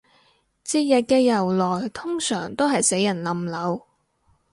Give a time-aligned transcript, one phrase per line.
[0.65, 3.85] 節日嘅由來通常都係死人冧樓